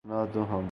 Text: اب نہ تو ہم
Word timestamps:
اب 0.05 0.09
نہ 0.09 0.19
تو 0.33 0.41
ہم 0.43 0.59